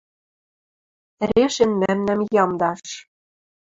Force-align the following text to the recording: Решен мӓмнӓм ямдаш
Решен 1.31 1.71
мӓмнӓм 1.81 2.19
ямдаш 2.43 2.81